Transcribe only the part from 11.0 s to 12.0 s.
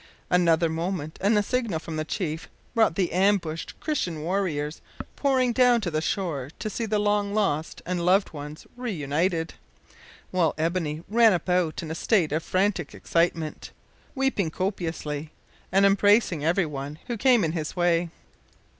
ran about in a